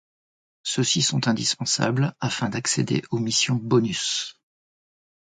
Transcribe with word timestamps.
Ceux-ci 0.63 1.03
sont 1.03 1.27
indispensables 1.27 2.15
afin 2.19 2.49
d'accéder 2.49 3.03
aux 3.11 3.19
missions 3.19 3.53
bonus. 3.61 4.41